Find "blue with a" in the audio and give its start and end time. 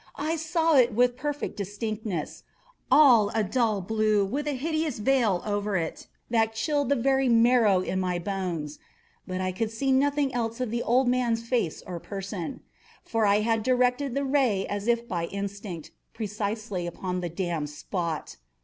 3.81-4.53